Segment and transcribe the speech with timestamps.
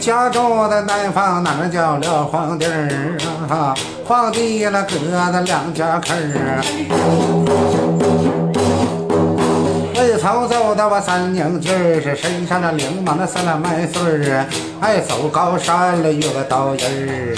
[0.00, 3.18] 家住的南方哪儿叫了皇帝儿
[3.50, 3.74] 啊？
[4.06, 4.96] 皇帝那搁
[5.30, 6.62] 的两家坑儿。
[9.94, 14.46] 哎，曹走的我三娘军儿是身上那领满了三两麦穗儿，
[14.80, 17.36] 爱，走高山了有个刀刃儿，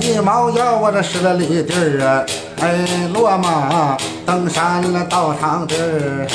[0.00, 2.24] 一毛腰我这使了里地儿啊，
[2.62, 6.26] 哎，落马登山了到堂地儿。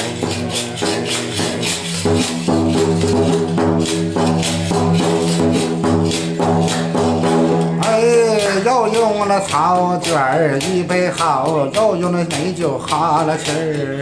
[9.30, 14.02] 了草卷儿一杯好，又用了美酒哈了气儿。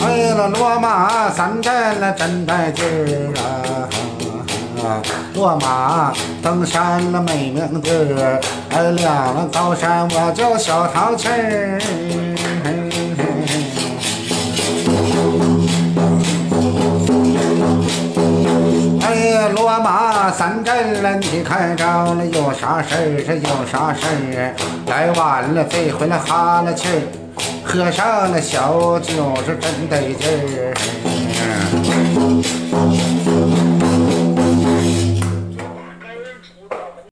[0.00, 4.96] 哎了，落马三站了真带劲儿啊！
[5.34, 6.10] 落马
[6.42, 8.40] 登山了美名地儿，
[8.70, 11.78] 哎，两个高山我叫小淘气儿。
[19.48, 23.18] 罗，马三镇了，你看着了有啥事儿？
[23.24, 24.54] 是有啥事儿？
[24.86, 27.02] 来晚了，这回来哈了气儿，
[27.64, 30.74] 喝上了小酒是真得劲儿。